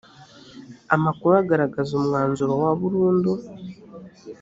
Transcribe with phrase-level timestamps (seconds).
[0.95, 3.31] amakuru agaragaza umwanzuro waburundu.